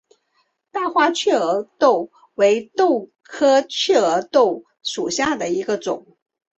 [0.71, 6.17] 大花雀儿豆为豆科雀儿豆属下的一个种。